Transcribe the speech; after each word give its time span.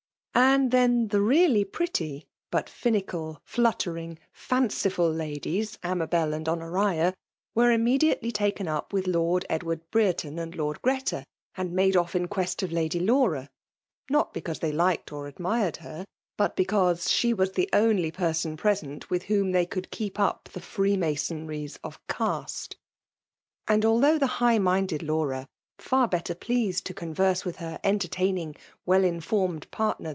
And 0.33 0.71
then 0.71 1.09
tbe 1.09 1.19
really 1.27 1.65
pretty, 1.65 2.25
Imt 2.53 2.67
finieait 2.67 3.05
ttot* 3.05 3.37
feting; 3.43 4.17
fimcifid 4.33 5.13
ladSes 5.15 5.77
Amabel 5.83 6.33
and 6.33 6.47
Honoria, 6.47 7.13
wcfe 7.55 7.77
fanme£ately 7.79 8.31
taken 8.31 8.65
up 8.67 8.93
with 8.93 9.07
Lord 9.07 9.45
Edwwd 9.49 9.81
Brereton 9.91 10.39
and 10.39 10.55
Lord 10.55 10.81
Greta; 10.81 11.25
and 11.57 11.73
made 11.73 11.97
off 11.97 12.15
in 12.15 12.29
quest 12.29 12.63
of 12.63 12.71
Lady 12.71 12.99
Lanra, 13.01 13.49
not 14.09 14.33
becanae 14.33 14.59
they 14.61 14.71
Hfced 14.71 15.11
or 15.11 15.29
admred 15.29 15.77
her, 15.77 16.05
but 16.37 16.55
beeause 16.55 17.09
she 17.09 17.33
was 17.33 17.51
t^ 17.51 17.67
only 17.73 18.09
person 18.11 18.55
present 18.55 19.09
with 19.09 19.23
whom 19.23 19.51
they 19.51 19.65
eould 19.65 19.89
keep 19.89 20.15
np 20.15 20.43
the 20.45 20.61
free 20.61 20.95
masonnea 20.95 21.77
of 21.83 21.99
easte; 22.07 22.75
and 23.67 23.83
althongh 23.83 24.21
the 24.21 24.27
kigh^minded 24.27 25.05
Laura, 25.05 25.47
far 25.77 26.07
better 26.07 26.33
pleased 26.35 26.85
to 26.85 26.93
eon 26.93 27.15
mme 27.17 27.45
with 27.45 27.57
her 27.57 27.79
entertaining 27.83 28.55
well 28.85 29.01
inlbrued 29.01 29.65
partaer 29.71 30.09